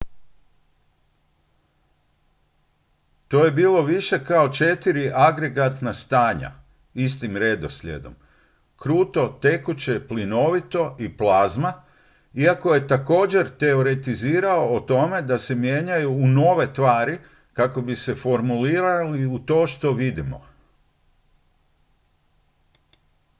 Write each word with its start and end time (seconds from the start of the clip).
to 3.27 3.45
je 3.45 3.51
bilo 3.51 3.81
više 3.81 4.25
kao 4.25 4.49
četiri 4.49 5.11
agregatna 5.15 5.93
stanja 5.93 6.51
istim 6.93 7.37
redoslijedom: 7.37 8.15
kruto 8.75 9.27
tekuće 9.41 10.07
plinovito 10.07 10.95
i 10.99 11.17
plazma 11.17 11.73
iako 12.33 12.73
je 12.73 12.87
također 12.87 13.49
teoretizirao 13.57 14.75
o 14.75 14.79
tome 14.79 15.21
da 15.21 15.37
se 15.39 15.55
mijenjaju 15.55 16.11
u 16.11 16.27
nove 16.27 16.73
tvari 16.73 17.17
kako 17.53 17.81
bi 17.81 17.95
se 17.95 18.15
formirali 18.15 19.25
u 19.27 19.39
to 19.39 19.67
što 19.67 19.91
vidimo 19.93 20.45